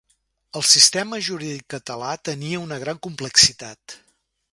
El 0.59 0.63
sistema 0.69 1.19
jurídic 1.27 1.67
català 1.73 2.09
tenia 2.29 2.63
una 2.65 2.79
gran 2.85 3.03
complexitat. 3.09 3.99